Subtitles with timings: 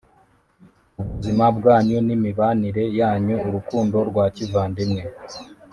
[1.01, 3.35] ubuzima bwanyu n’imibanire yanyu.
[3.47, 5.01] urukundo rwa kivandimwe